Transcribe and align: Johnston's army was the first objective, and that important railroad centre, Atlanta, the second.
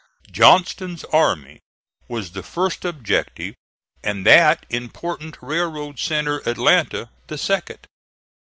Johnston's 0.31 1.03
army 1.13 1.59
was 2.07 2.31
the 2.31 2.41
first 2.41 2.85
objective, 2.85 3.53
and 4.03 4.25
that 4.25 4.65
important 4.71 5.37
railroad 5.43 5.99
centre, 5.99 6.39
Atlanta, 6.49 7.11
the 7.27 7.37
second. 7.37 7.85